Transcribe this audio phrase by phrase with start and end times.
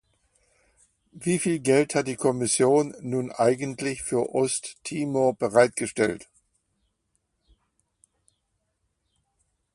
[1.11, 6.27] Wieviel Geld hat die Kommission nun eigentlich für Osttimor bereitgestellt?